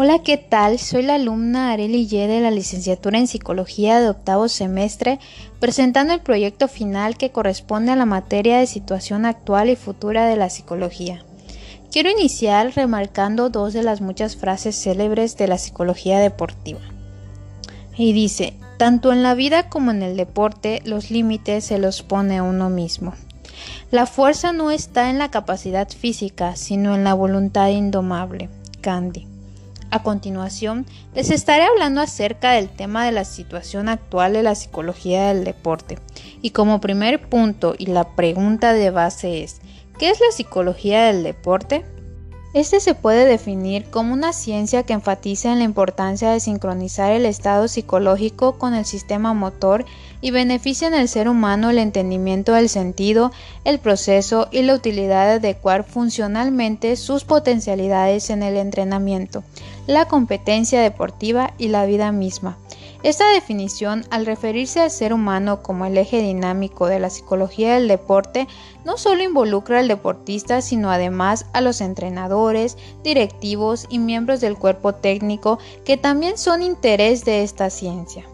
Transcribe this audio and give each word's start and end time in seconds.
Hola, 0.00 0.20
¿qué 0.20 0.36
tal? 0.36 0.78
Soy 0.78 1.02
la 1.02 1.16
alumna 1.16 1.72
Areli 1.72 2.06
Ye 2.06 2.28
de 2.28 2.40
la 2.40 2.52
licenciatura 2.52 3.18
en 3.18 3.26
Psicología 3.26 3.98
de 3.98 4.08
octavo 4.08 4.48
semestre, 4.48 5.18
presentando 5.58 6.14
el 6.14 6.20
proyecto 6.20 6.68
final 6.68 7.16
que 7.16 7.32
corresponde 7.32 7.90
a 7.90 7.96
la 7.96 8.06
materia 8.06 8.58
de 8.58 8.68
situación 8.68 9.26
actual 9.26 9.70
y 9.70 9.74
futura 9.74 10.26
de 10.26 10.36
la 10.36 10.50
psicología. 10.50 11.24
Quiero 11.90 12.12
iniciar 12.12 12.72
remarcando 12.76 13.50
dos 13.50 13.72
de 13.72 13.82
las 13.82 14.00
muchas 14.00 14.36
frases 14.36 14.80
célebres 14.80 15.36
de 15.36 15.48
la 15.48 15.58
psicología 15.58 16.20
deportiva. 16.20 16.78
Y 17.96 18.12
dice, 18.12 18.54
tanto 18.76 19.12
en 19.12 19.24
la 19.24 19.34
vida 19.34 19.68
como 19.68 19.90
en 19.90 20.04
el 20.04 20.16
deporte, 20.16 20.80
los 20.84 21.10
límites 21.10 21.64
se 21.64 21.78
los 21.78 22.04
pone 22.04 22.40
uno 22.40 22.70
mismo. 22.70 23.14
La 23.90 24.06
fuerza 24.06 24.52
no 24.52 24.70
está 24.70 25.10
en 25.10 25.18
la 25.18 25.32
capacidad 25.32 25.88
física, 25.88 26.54
sino 26.54 26.94
en 26.94 27.02
la 27.02 27.14
voluntad 27.14 27.70
indomable. 27.70 28.48
Candy. 28.80 29.37
A 29.90 30.02
continuación, 30.02 30.84
les 31.14 31.30
estaré 31.30 31.64
hablando 31.64 32.02
acerca 32.02 32.52
del 32.52 32.68
tema 32.68 33.06
de 33.06 33.12
la 33.12 33.24
situación 33.24 33.88
actual 33.88 34.34
de 34.34 34.42
la 34.42 34.54
psicología 34.54 35.28
del 35.28 35.44
deporte. 35.44 35.98
Y 36.42 36.50
como 36.50 36.80
primer 36.80 37.28
punto 37.30 37.74
y 37.78 37.86
la 37.86 38.14
pregunta 38.14 38.74
de 38.74 38.90
base 38.90 39.42
es, 39.42 39.62
¿qué 39.98 40.10
es 40.10 40.20
la 40.20 40.30
psicología 40.30 41.04
del 41.04 41.22
deporte? 41.22 41.86
Este 42.54 42.80
se 42.80 42.94
puede 42.94 43.26
definir 43.26 43.84
como 43.90 44.14
una 44.14 44.32
ciencia 44.32 44.82
que 44.82 44.94
enfatiza 44.94 45.52
en 45.52 45.58
la 45.58 45.64
importancia 45.64 46.30
de 46.30 46.40
sincronizar 46.40 47.12
el 47.12 47.26
estado 47.26 47.68
psicológico 47.68 48.56
con 48.56 48.74
el 48.74 48.86
sistema 48.86 49.34
motor 49.34 49.84
y 50.22 50.30
beneficia 50.30 50.88
en 50.88 50.94
el 50.94 51.08
ser 51.08 51.28
humano 51.28 51.68
el 51.68 51.76
entendimiento 51.76 52.54
del 52.54 52.70
sentido, 52.70 53.32
el 53.64 53.78
proceso 53.78 54.48
y 54.50 54.62
la 54.62 54.74
utilidad 54.74 55.26
de 55.26 55.48
adecuar 55.48 55.84
funcionalmente 55.84 56.96
sus 56.96 57.24
potencialidades 57.24 58.30
en 58.30 58.42
el 58.42 58.56
entrenamiento, 58.56 59.44
la 59.88 60.06
competencia 60.06 60.82
deportiva 60.82 61.54
y 61.56 61.68
la 61.68 61.86
vida 61.86 62.12
misma. 62.12 62.58
Esta 63.02 63.26
definición, 63.32 64.04
al 64.10 64.26
referirse 64.26 64.80
al 64.80 64.90
ser 64.90 65.14
humano 65.14 65.62
como 65.62 65.86
el 65.86 65.96
eje 65.96 66.20
dinámico 66.20 66.88
de 66.88 67.00
la 67.00 67.08
psicología 67.08 67.74
del 67.74 67.88
deporte, 67.88 68.46
no 68.84 68.98
solo 68.98 69.22
involucra 69.22 69.78
al 69.78 69.88
deportista, 69.88 70.60
sino 70.60 70.90
además 70.90 71.46
a 71.54 71.62
los 71.62 71.80
entrenadores, 71.80 72.76
directivos 73.02 73.86
y 73.88 73.98
miembros 73.98 74.42
del 74.42 74.58
cuerpo 74.58 74.94
técnico 74.94 75.58
que 75.86 75.96
también 75.96 76.36
son 76.36 76.62
interés 76.62 77.24
de 77.24 77.42
esta 77.42 77.70
ciencia. 77.70 78.26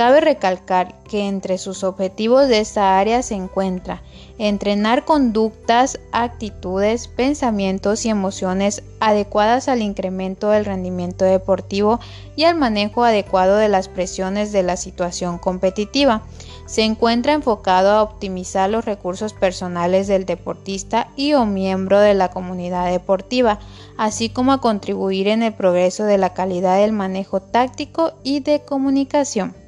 Cabe 0.00 0.22
recalcar 0.22 0.94
que 1.04 1.28
entre 1.28 1.58
sus 1.58 1.84
objetivos 1.84 2.48
de 2.48 2.60
esta 2.60 2.98
área 2.98 3.20
se 3.20 3.34
encuentra 3.34 4.02
entrenar 4.38 5.04
conductas, 5.04 6.00
actitudes, 6.10 7.06
pensamientos 7.06 8.06
y 8.06 8.08
emociones 8.08 8.82
adecuadas 9.00 9.68
al 9.68 9.82
incremento 9.82 10.48
del 10.48 10.64
rendimiento 10.64 11.26
deportivo 11.26 12.00
y 12.34 12.44
al 12.44 12.54
manejo 12.54 13.04
adecuado 13.04 13.58
de 13.58 13.68
las 13.68 13.88
presiones 13.88 14.52
de 14.52 14.62
la 14.62 14.78
situación 14.78 15.36
competitiva. 15.36 16.22
Se 16.64 16.80
encuentra 16.80 17.34
enfocado 17.34 17.90
a 17.90 18.02
optimizar 18.02 18.70
los 18.70 18.86
recursos 18.86 19.34
personales 19.34 20.06
del 20.06 20.24
deportista 20.24 21.08
y 21.14 21.34
o 21.34 21.44
miembro 21.44 22.00
de 22.00 22.14
la 22.14 22.30
comunidad 22.30 22.90
deportiva, 22.90 23.58
así 23.98 24.30
como 24.30 24.54
a 24.54 24.62
contribuir 24.62 25.28
en 25.28 25.42
el 25.42 25.52
progreso 25.52 26.04
de 26.04 26.16
la 26.16 26.32
calidad 26.32 26.78
del 26.78 26.92
manejo 26.92 27.42
táctico 27.42 28.14
y 28.22 28.40
de 28.40 28.60
comunicación. 28.60 29.59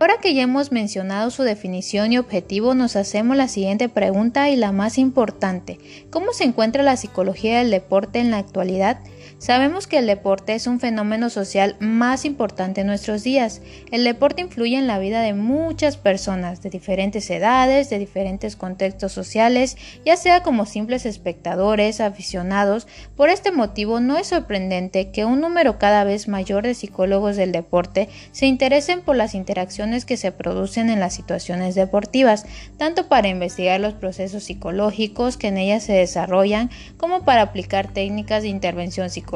Ahora 0.00 0.16
que 0.16 0.32
ya 0.32 0.40
hemos 0.40 0.72
mencionado 0.72 1.30
su 1.30 1.42
definición 1.42 2.10
y 2.10 2.16
objetivo, 2.16 2.72
nos 2.72 2.96
hacemos 2.96 3.36
la 3.36 3.48
siguiente 3.48 3.90
pregunta 3.90 4.48
y 4.48 4.56
la 4.56 4.72
más 4.72 4.96
importante. 4.96 5.78
¿Cómo 6.08 6.32
se 6.32 6.44
encuentra 6.44 6.82
la 6.82 6.96
psicología 6.96 7.58
del 7.58 7.70
deporte 7.70 8.18
en 8.18 8.30
la 8.30 8.38
actualidad? 8.38 9.00
Sabemos 9.40 9.86
que 9.86 9.96
el 9.96 10.06
deporte 10.06 10.54
es 10.54 10.66
un 10.66 10.80
fenómeno 10.80 11.30
social 11.30 11.74
más 11.80 12.26
importante 12.26 12.82
en 12.82 12.86
nuestros 12.86 13.22
días. 13.22 13.62
El 13.90 14.04
deporte 14.04 14.42
influye 14.42 14.76
en 14.76 14.86
la 14.86 14.98
vida 14.98 15.22
de 15.22 15.32
muchas 15.32 15.96
personas 15.96 16.60
de 16.60 16.68
diferentes 16.68 17.30
edades, 17.30 17.88
de 17.88 17.98
diferentes 17.98 18.54
contextos 18.54 19.12
sociales, 19.12 19.78
ya 20.04 20.18
sea 20.18 20.42
como 20.42 20.66
simples 20.66 21.06
espectadores, 21.06 22.02
aficionados. 22.02 22.86
Por 23.16 23.30
este 23.30 23.50
motivo 23.50 23.98
no 23.98 24.18
es 24.18 24.26
sorprendente 24.26 25.10
que 25.10 25.24
un 25.24 25.40
número 25.40 25.78
cada 25.78 26.04
vez 26.04 26.28
mayor 26.28 26.64
de 26.64 26.74
psicólogos 26.74 27.36
del 27.36 27.50
deporte 27.50 28.10
se 28.32 28.44
interesen 28.44 29.00
por 29.00 29.16
las 29.16 29.34
interacciones 29.34 30.04
que 30.04 30.18
se 30.18 30.32
producen 30.32 30.90
en 30.90 31.00
las 31.00 31.14
situaciones 31.14 31.74
deportivas, 31.74 32.44
tanto 32.76 33.08
para 33.08 33.28
investigar 33.28 33.80
los 33.80 33.94
procesos 33.94 34.44
psicológicos 34.44 35.38
que 35.38 35.48
en 35.48 35.56
ellas 35.56 35.84
se 35.84 35.94
desarrollan, 35.94 36.68
como 36.98 37.24
para 37.24 37.40
aplicar 37.40 37.90
técnicas 37.90 38.42
de 38.42 38.48
intervención 38.48 39.08
psicológica 39.08 39.29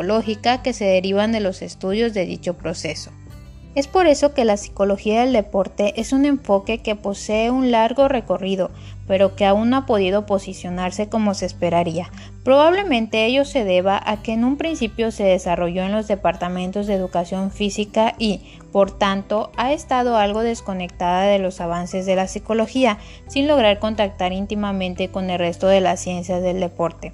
que 0.63 0.73
se 0.73 0.85
derivan 0.85 1.33
de 1.33 1.41
los 1.41 1.63
estudios 1.63 2.15
de 2.15 2.27
dicho 2.27 2.55
proceso. 2.55 3.11
Es 3.75 3.89
por 3.89 4.07
eso 4.07 4.35
que 4.35 4.45
la 4.45 4.57
psicología 4.57 5.23
del 5.23 5.33
deporte 5.33 6.01
es 6.01 6.13
un 6.13 6.25
enfoque 6.25 6.79
que 6.79 6.95
posee 6.95 7.51
un 7.51 7.73
largo 7.73 8.07
recorrido, 8.07 8.71
pero 9.09 9.35
que 9.35 9.45
aún 9.45 9.71
no 9.71 9.79
ha 9.79 9.87
podido 9.87 10.27
posicionarse 10.27 11.09
como 11.09 11.35
se 11.35 11.47
esperaría. 11.47 12.09
Probablemente 12.45 13.27
ello 13.27 13.45
se 13.45 13.65
deba 13.65 14.01
a 14.05 14.23
que 14.23 14.33
en 14.33 14.45
un 14.45 14.59
principio 14.59 15.11
se 15.11 15.25
desarrolló 15.25 15.83
en 15.83 15.91
los 15.91 16.07
departamentos 16.07 16.87
de 16.87 16.95
educación 16.95 17.51
física 17.51 18.15
y, 18.17 18.43
por 18.71 18.97
tanto, 18.97 19.51
ha 19.57 19.73
estado 19.73 20.19
algo 20.19 20.43
desconectada 20.43 21.23
de 21.23 21.41
los 21.41 21.61
avances 21.61 22.07
de 22.07 22.15
la 22.15 22.29
psicología, 22.29 22.99
sin 23.27 23.49
lograr 23.49 23.81
contactar 23.81 24.33
íntimamente 24.33 25.09
con 25.09 25.31
el 25.31 25.39
resto 25.41 25.67
de 25.67 25.81
las 25.81 25.99
ciencias 25.99 26.43
del 26.43 26.61
deporte. 26.61 27.13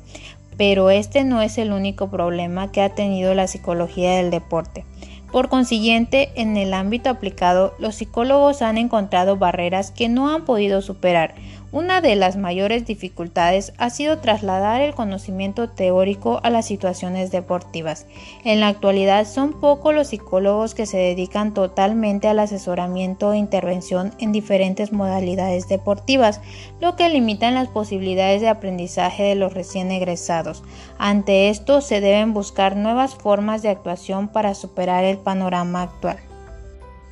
Pero 0.60 0.90
este 0.90 1.24
no 1.24 1.40
es 1.40 1.56
el 1.56 1.72
único 1.72 2.10
problema 2.10 2.70
que 2.70 2.82
ha 2.82 2.90
tenido 2.90 3.32
la 3.32 3.46
psicología 3.46 4.16
del 4.16 4.30
deporte. 4.30 4.84
Por 5.32 5.48
consiguiente, 5.48 6.32
en 6.34 6.58
el 6.58 6.74
ámbito 6.74 7.08
aplicado, 7.08 7.72
los 7.78 7.94
psicólogos 7.94 8.60
han 8.60 8.76
encontrado 8.76 9.38
barreras 9.38 9.90
que 9.90 10.10
no 10.10 10.28
han 10.28 10.44
podido 10.44 10.82
superar, 10.82 11.34
una 11.72 12.00
de 12.00 12.16
las 12.16 12.36
mayores 12.36 12.84
dificultades 12.84 13.72
ha 13.78 13.90
sido 13.90 14.18
trasladar 14.18 14.80
el 14.80 14.94
conocimiento 14.94 15.68
teórico 15.68 16.40
a 16.42 16.50
las 16.50 16.66
situaciones 16.66 17.30
deportivas. 17.30 18.06
En 18.44 18.60
la 18.60 18.68
actualidad 18.68 19.26
son 19.26 19.60
pocos 19.60 19.94
los 19.94 20.08
psicólogos 20.08 20.74
que 20.74 20.86
se 20.86 20.96
dedican 20.96 21.54
totalmente 21.54 22.28
al 22.28 22.40
asesoramiento 22.40 23.32
e 23.32 23.38
intervención 23.38 24.12
en 24.18 24.32
diferentes 24.32 24.92
modalidades 24.92 25.68
deportivas, 25.68 26.40
lo 26.80 26.96
que 26.96 27.08
limita 27.08 27.50
las 27.50 27.68
posibilidades 27.68 28.40
de 28.40 28.48
aprendizaje 28.48 29.22
de 29.22 29.34
los 29.34 29.54
recién 29.54 29.90
egresados. 29.90 30.62
Ante 30.98 31.50
esto 31.50 31.80
se 31.80 32.00
deben 32.00 32.34
buscar 32.34 32.76
nuevas 32.76 33.14
formas 33.14 33.62
de 33.62 33.68
actuación 33.68 34.28
para 34.28 34.54
superar 34.54 35.04
el 35.04 35.18
panorama 35.18 35.82
actual. 35.82 36.29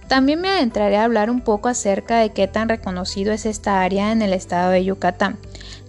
También 0.08 0.40
me 0.40 0.48
adentraré 0.48 0.96
a 0.96 1.04
hablar 1.04 1.30
un 1.30 1.42
poco 1.42 1.68
acerca 1.68 2.18
de 2.18 2.30
qué 2.30 2.48
tan 2.48 2.70
reconocido 2.70 3.32
es 3.32 3.44
esta 3.44 3.82
área 3.82 4.10
en 4.10 4.22
el 4.22 4.32
estado 4.32 4.70
de 4.70 4.82
Yucatán. 4.82 5.38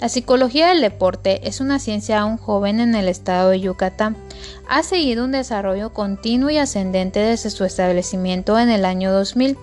La 0.01 0.09
psicología 0.09 0.69
del 0.69 0.81
deporte 0.81 1.47
es 1.47 1.61
una 1.61 1.79
ciencia 1.79 2.19
aún 2.19 2.37
joven 2.37 2.81
en 2.81 2.95
el 2.95 3.07
estado 3.07 3.49
de 3.49 3.61
Yucatán. 3.61 4.17
Ha 4.67 4.83
seguido 4.83 5.25
un 5.25 5.31
desarrollo 5.31 5.93
continuo 5.93 6.49
y 6.49 6.57
ascendente 6.57 7.19
desde 7.19 7.49
su 7.49 7.63
establecimiento 7.63 8.59
en 8.59 8.69
el 8.69 8.85
año 8.85 9.11
2000. 9.11 9.57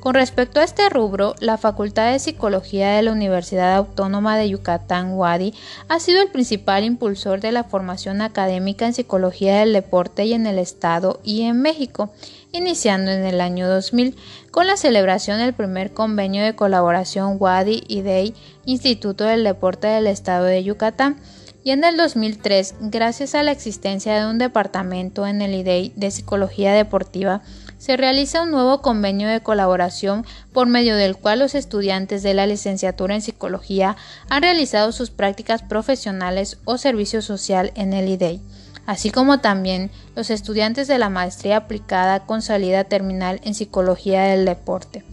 Con 0.00 0.14
respecto 0.14 0.60
a 0.60 0.64
este 0.64 0.88
rubro, 0.88 1.34
la 1.40 1.58
Facultad 1.58 2.12
de 2.12 2.18
Psicología 2.18 2.90
de 2.90 3.02
la 3.02 3.12
Universidad 3.12 3.74
Autónoma 3.76 4.36
de 4.36 4.48
Yucatán, 4.48 5.12
Wadi, 5.12 5.54
ha 5.88 6.00
sido 6.00 6.22
el 6.22 6.28
principal 6.28 6.84
impulsor 6.84 7.40
de 7.40 7.52
la 7.52 7.64
formación 7.64 8.20
académica 8.20 8.86
en 8.86 8.94
psicología 8.94 9.60
del 9.60 9.72
deporte 9.72 10.24
y 10.24 10.32
en 10.32 10.46
el 10.46 10.58
Estado 10.58 11.20
y 11.22 11.42
en 11.42 11.62
México 11.62 12.10
iniciando 12.52 13.10
en 13.10 13.24
el 13.24 13.40
año 13.40 13.68
2000 13.68 14.16
con 14.50 14.66
la 14.66 14.76
celebración 14.76 15.38
del 15.38 15.54
primer 15.54 15.92
convenio 15.92 16.44
de 16.44 16.54
colaboración 16.54 17.36
WADI 17.40 17.84
y 17.88 18.02
DEI, 18.02 18.34
Instituto 18.64 19.24
del 19.24 19.44
Deporte 19.44 19.88
del 19.88 20.06
Estado 20.06 20.44
de 20.44 20.62
Yucatán, 20.62 21.16
y 21.64 21.70
en 21.70 21.84
el 21.84 21.96
2003, 21.96 22.74
gracias 22.80 23.34
a 23.34 23.42
la 23.44 23.52
existencia 23.52 24.18
de 24.18 24.28
un 24.28 24.38
departamento 24.38 25.26
en 25.26 25.42
el 25.42 25.54
IDEI 25.54 25.92
de 25.94 26.10
Psicología 26.10 26.72
Deportiva, 26.72 27.42
se 27.78 27.96
realiza 27.96 28.42
un 28.42 28.50
nuevo 28.50 28.82
convenio 28.82 29.28
de 29.28 29.40
colaboración 29.40 30.26
por 30.52 30.66
medio 30.66 30.96
del 30.96 31.16
cual 31.16 31.38
los 31.38 31.54
estudiantes 31.54 32.22
de 32.22 32.34
la 32.34 32.46
licenciatura 32.46 33.14
en 33.14 33.22
psicología 33.22 33.96
han 34.28 34.42
realizado 34.42 34.92
sus 34.92 35.10
prácticas 35.10 35.62
profesionales 35.62 36.58
o 36.64 36.78
servicio 36.78 37.22
social 37.22 37.72
en 37.76 37.92
el 37.92 38.08
IDEI 38.08 38.40
así 38.86 39.10
como 39.10 39.40
también 39.40 39.90
los 40.16 40.30
estudiantes 40.30 40.88
de 40.88 40.98
la 40.98 41.08
maestría 41.08 41.56
aplicada 41.56 42.26
con 42.26 42.42
salida 42.42 42.84
terminal 42.84 43.40
en 43.44 43.54
psicología 43.54 44.22
del 44.22 44.44
deporte. 44.44 45.04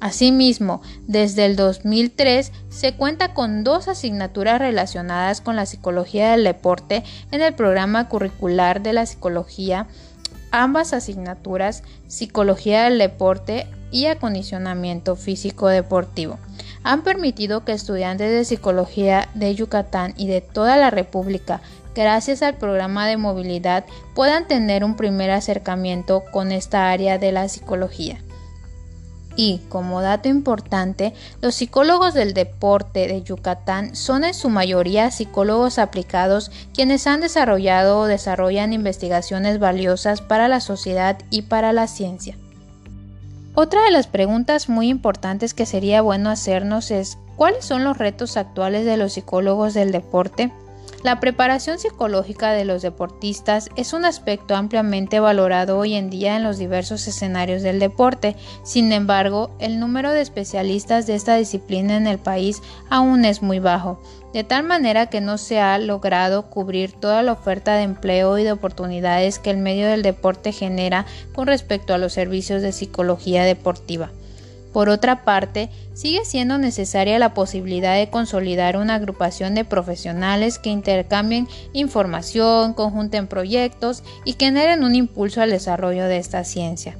Asimismo, 0.00 0.82
desde 1.06 1.46
el 1.46 1.54
2003 1.54 2.50
se 2.70 2.94
cuenta 2.94 3.34
con 3.34 3.62
dos 3.62 3.86
asignaturas 3.86 4.58
relacionadas 4.58 5.40
con 5.40 5.54
la 5.54 5.64
psicología 5.64 6.32
del 6.32 6.42
deporte 6.42 7.04
en 7.30 7.40
el 7.40 7.54
programa 7.54 8.08
curricular 8.08 8.82
de 8.82 8.94
la 8.94 9.06
psicología, 9.06 9.86
ambas 10.50 10.92
asignaturas, 10.92 11.84
psicología 12.08 12.84
del 12.84 12.98
deporte 12.98 13.68
y 13.92 14.06
acondicionamiento 14.06 15.14
físico 15.14 15.68
deportivo 15.68 16.38
han 16.84 17.02
permitido 17.02 17.64
que 17.64 17.72
estudiantes 17.72 18.30
de 18.30 18.44
psicología 18.44 19.28
de 19.34 19.54
Yucatán 19.54 20.14
y 20.16 20.26
de 20.26 20.40
toda 20.40 20.76
la 20.76 20.90
República 20.90 21.60
gracias 21.94 22.42
al 22.42 22.56
programa 22.56 23.06
de 23.06 23.16
movilidad, 23.16 23.84
puedan 24.14 24.46
tener 24.46 24.84
un 24.84 24.96
primer 24.96 25.30
acercamiento 25.30 26.22
con 26.32 26.52
esta 26.52 26.90
área 26.90 27.18
de 27.18 27.32
la 27.32 27.48
psicología. 27.48 28.18
Y, 29.34 29.60
como 29.68 30.02
dato 30.02 30.28
importante, 30.28 31.14
los 31.40 31.54
psicólogos 31.54 32.12
del 32.12 32.34
deporte 32.34 33.08
de 33.08 33.22
Yucatán 33.22 33.96
son 33.96 34.24
en 34.24 34.34
su 34.34 34.50
mayoría 34.50 35.10
psicólogos 35.10 35.78
aplicados 35.78 36.50
quienes 36.74 37.06
han 37.06 37.20
desarrollado 37.20 38.00
o 38.00 38.06
desarrollan 38.06 38.72
investigaciones 38.72 39.58
valiosas 39.58 40.20
para 40.20 40.48
la 40.48 40.60
sociedad 40.60 41.18
y 41.30 41.42
para 41.42 41.72
la 41.72 41.86
ciencia. 41.86 42.36
Otra 43.54 43.84
de 43.84 43.90
las 43.90 44.06
preguntas 44.06 44.68
muy 44.68 44.88
importantes 44.88 45.54
que 45.54 45.66
sería 45.66 46.02
bueno 46.02 46.30
hacernos 46.30 46.90
es 46.90 47.18
¿cuáles 47.36 47.64
son 47.64 47.84
los 47.84 47.98
retos 47.98 48.36
actuales 48.36 48.84
de 48.86 48.96
los 48.96 49.14
psicólogos 49.14 49.74
del 49.74 49.92
deporte? 49.92 50.52
La 51.02 51.18
preparación 51.18 51.80
psicológica 51.80 52.52
de 52.52 52.64
los 52.64 52.80
deportistas 52.80 53.70
es 53.74 53.92
un 53.92 54.04
aspecto 54.04 54.54
ampliamente 54.54 55.18
valorado 55.18 55.76
hoy 55.76 55.94
en 55.94 56.10
día 56.10 56.36
en 56.36 56.44
los 56.44 56.58
diversos 56.58 57.08
escenarios 57.08 57.62
del 57.62 57.80
deporte. 57.80 58.36
Sin 58.62 58.92
embargo, 58.92 59.50
el 59.58 59.80
número 59.80 60.12
de 60.12 60.20
especialistas 60.20 61.08
de 61.08 61.16
esta 61.16 61.34
disciplina 61.34 61.96
en 61.96 62.06
el 62.06 62.18
país 62.18 62.62
aún 62.88 63.24
es 63.24 63.42
muy 63.42 63.58
bajo, 63.58 64.00
de 64.32 64.44
tal 64.44 64.62
manera 64.62 65.06
que 65.06 65.20
no 65.20 65.38
se 65.38 65.58
ha 65.58 65.76
logrado 65.78 66.48
cubrir 66.50 66.92
toda 66.92 67.24
la 67.24 67.32
oferta 67.32 67.74
de 67.74 67.82
empleo 67.82 68.38
y 68.38 68.44
de 68.44 68.52
oportunidades 68.52 69.40
que 69.40 69.50
el 69.50 69.58
medio 69.58 69.88
del 69.88 70.02
deporte 70.02 70.52
genera 70.52 71.04
con 71.34 71.48
respecto 71.48 71.94
a 71.94 71.98
los 71.98 72.12
servicios 72.12 72.62
de 72.62 72.70
psicología 72.70 73.42
deportiva. 73.42 74.12
Por 74.72 74.88
otra 74.88 75.24
parte, 75.24 75.68
sigue 75.92 76.24
siendo 76.24 76.56
necesaria 76.56 77.18
la 77.18 77.34
posibilidad 77.34 77.94
de 77.94 78.08
consolidar 78.08 78.76
una 78.78 78.94
agrupación 78.94 79.54
de 79.54 79.64
profesionales 79.64 80.58
que 80.58 80.70
intercambien 80.70 81.46
información, 81.74 82.72
conjunten 82.72 83.26
proyectos 83.26 84.02
y 84.24 84.34
generen 84.38 84.82
un 84.82 84.94
impulso 84.94 85.42
al 85.42 85.50
desarrollo 85.50 86.06
de 86.06 86.16
esta 86.16 86.44
ciencia. 86.44 86.96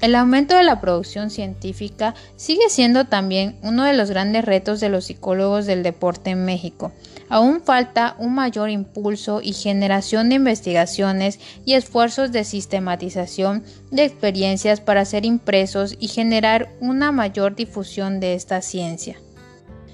El 0.00 0.16
aumento 0.16 0.56
de 0.56 0.64
la 0.64 0.80
producción 0.80 1.30
científica 1.30 2.14
sigue 2.36 2.68
siendo 2.70 3.04
también 3.04 3.56
uno 3.62 3.84
de 3.84 3.92
los 3.92 4.10
grandes 4.10 4.44
retos 4.44 4.80
de 4.80 4.88
los 4.88 5.04
psicólogos 5.04 5.66
del 5.66 5.84
deporte 5.84 6.30
en 6.30 6.44
México. 6.44 6.92
Aún 7.32 7.62
falta 7.62 8.14
un 8.18 8.34
mayor 8.34 8.68
impulso 8.68 9.40
y 9.42 9.54
generación 9.54 10.28
de 10.28 10.34
investigaciones 10.34 11.40
y 11.64 11.72
esfuerzos 11.72 12.30
de 12.30 12.44
sistematización 12.44 13.64
de 13.90 14.04
experiencias 14.04 14.82
para 14.82 15.06
ser 15.06 15.24
impresos 15.24 15.96
y 15.98 16.08
generar 16.08 16.68
una 16.80 17.10
mayor 17.10 17.56
difusión 17.56 18.20
de 18.20 18.34
esta 18.34 18.60
ciencia. 18.60 19.16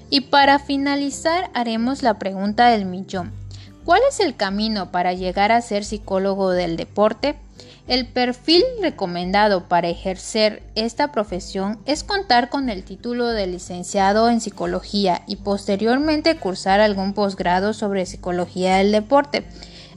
Y 0.09 0.19
para 0.19 0.59
finalizar 0.59 1.49
haremos 1.53 2.03
la 2.03 2.19
pregunta 2.19 2.71
del 2.71 2.83
millón. 2.85 3.31
¿Cuál 3.85 4.01
es 4.09 4.19
el 4.19 4.35
camino 4.35 4.91
para 4.91 5.13
llegar 5.13 5.53
a 5.53 5.61
ser 5.61 5.85
psicólogo 5.85 6.51
del 6.51 6.75
deporte? 6.75 7.37
El 7.89 8.05
perfil 8.05 8.63
recomendado 8.83 9.67
para 9.67 9.89
ejercer 9.89 10.61
esta 10.75 11.11
profesión 11.11 11.79
es 11.87 12.03
contar 12.03 12.49
con 12.49 12.69
el 12.69 12.83
título 12.83 13.29
de 13.29 13.47
licenciado 13.47 14.29
en 14.29 14.41
psicología 14.41 15.23
y 15.25 15.37
posteriormente 15.37 16.37
cursar 16.37 16.81
algún 16.81 17.13
posgrado 17.13 17.73
sobre 17.73 18.05
psicología 18.05 18.75
del 18.75 18.91
deporte. 18.91 19.43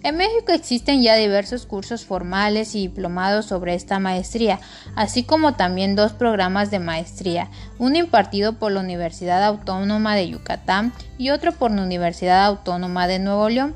En 0.03 0.17
México 0.17 0.53
existen 0.53 1.03
ya 1.03 1.17
diversos 1.17 1.67
cursos 1.67 2.06
formales 2.06 2.75
y 2.75 2.81
diplomados 2.81 3.44
sobre 3.44 3.75
esta 3.75 3.99
maestría, 3.99 4.59
así 4.97 5.23
como 5.23 5.53
también 5.56 5.95
dos 5.95 6.12
programas 6.12 6.71
de 6.71 6.79
maestría, 6.79 7.50
uno 7.79 7.99
impartido 7.99 8.55
por 8.55 8.73
la 8.73 8.81
Universidad 8.81 9.45
Autónoma 9.45 10.17
de 10.17 10.31
Yucatán 10.31 10.95
y 11.19 11.29
otro 11.29 11.53
por 11.53 11.71
la 11.71 11.83
Universidad 11.83 12.47
Autónoma 12.47 13.06
de 13.06 13.19
Nuevo 13.19 13.50
León. 13.50 13.75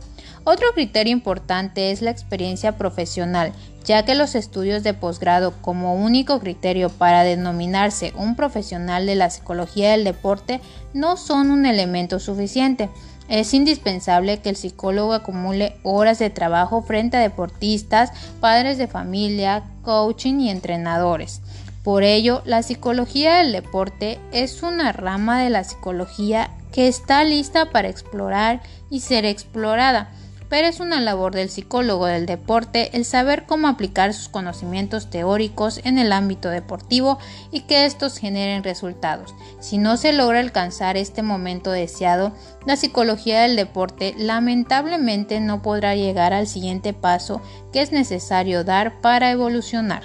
Otro 0.48 0.68
criterio 0.74 1.12
importante 1.12 1.90
es 1.90 2.02
la 2.02 2.12
experiencia 2.12 2.78
profesional, 2.78 3.52
ya 3.84 4.04
que 4.04 4.14
los 4.14 4.36
estudios 4.36 4.84
de 4.84 4.94
posgrado 4.94 5.60
como 5.60 5.96
único 5.96 6.38
criterio 6.38 6.88
para 6.88 7.24
denominarse 7.24 8.12
un 8.16 8.36
profesional 8.36 9.06
de 9.06 9.16
la 9.16 9.28
psicología 9.28 9.90
del 9.90 10.04
deporte 10.04 10.60
no 10.94 11.16
son 11.16 11.50
un 11.50 11.66
elemento 11.66 12.20
suficiente. 12.20 12.88
Es 13.28 13.54
indispensable 13.54 14.38
que 14.38 14.50
el 14.50 14.54
psicólogo 14.54 15.14
acumule 15.14 15.78
horas 15.82 16.20
de 16.20 16.30
trabajo 16.30 16.80
frente 16.80 17.16
a 17.16 17.22
deportistas, 17.22 18.12
padres 18.38 18.78
de 18.78 18.86
familia, 18.86 19.64
coaching 19.82 20.38
y 20.38 20.50
entrenadores. 20.50 21.40
Por 21.82 22.04
ello, 22.04 22.42
la 22.44 22.62
psicología 22.62 23.38
del 23.38 23.50
deporte 23.50 24.20
es 24.30 24.62
una 24.62 24.92
rama 24.92 25.42
de 25.42 25.50
la 25.50 25.64
psicología 25.64 26.52
que 26.70 26.86
está 26.86 27.24
lista 27.24 27.72
para 27.72 27.88
explorar 27.88 28.62
y 28.90 29.00
ser 29.00 29.24
explorada 29.24 30.12
pero 30.48 30.66
es 30.66 30.80
una 30.80 31.00
labor 31.00 31.34
del 31.34 31.50
psicólogo 31.50 32.06
del 32.06 32.26
deporte 32.26 32.90
el 32.96 33.04
saber 33.04 33.46
cómo 33.46 33.68
aplicar 33.68 34.14
sus 34.14 34.28
conocimientos 34.28 35.10
teóricos 35.10 35.80
en 35.84 35.98
el 35.98 36.12
ámbito 36.12 36.50
deportivo 36.50 37.18
y 37.50 37.62
que 37.62 37.86
estos 37.86 38.18
generen 38.18 38.62
resultados. 38.62 39.34
Si 39.60 39.78
no 39.78 39.96
se 39.96 40.12
logra 40.12 40.40
alcanzar 40.40 40.96
este 40.96 41.22
momento 41.22 41.70
deseado, 41.70 42.32
la 42.66 42.76
psicología 42.76 43.42
del 43.42 43.56
deporte 43.56 44.14
lamentablemente 44.16 45.40
no 45.40 45.62
podrá 45.62 45.94
llegar 45.94 46.32
al 46.32 46.46
siguiente 46.46 46.92
paso 46.92 47.40
que 47.72 47.82
es 47.82 47.92
necesario 47.92 48.64
dar 48.64 49.00
para 49.00 49.30
evolucionar. 49.30 50.02